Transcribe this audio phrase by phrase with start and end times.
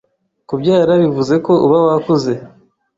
[0.47, 2.33] kubyara bivuze ko uba wakuze